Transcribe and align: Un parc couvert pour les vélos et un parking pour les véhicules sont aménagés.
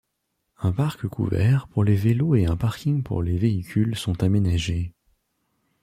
Un 0.57 0.71
parc 0.73 1.05
couvert 1.07 1.67
pour 1.67 1.83
les 1.83 1.95
vélos 1.95 2.33
et 2.33 2.47
un 2.47 2.57
parking 2.57 3.03
pour 3.03 3.21
les 3.21 3.37
véhicules 3.37 3.95
sont 3.95 4.23
aménagés. 4.23 4.93